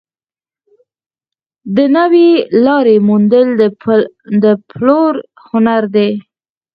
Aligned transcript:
د 1.75 1.77
نوې 1.97 2.29
لارې 2.65 2.95
موندل 3.07 3.47
د 4.43 4.45
پلور 4.69 5.13
هنر 5.49 5.83
دی. 5.95 6.11